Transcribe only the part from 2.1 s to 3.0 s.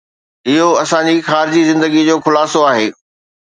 خلاصو آهي